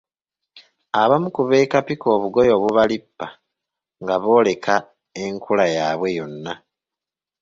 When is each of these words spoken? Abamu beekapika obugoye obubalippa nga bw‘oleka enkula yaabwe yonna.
Abamu 1.01 1.29
beekapika 1.49 2.05
obugoye 2.15 2.51
obubalippa 2.57 3.27
nga 4.01 4.15
bw‘oleka 4.21 4.75
enkula 5.23 5.65
yaabwe 5.75 6.07
yonna. 6.17 6.53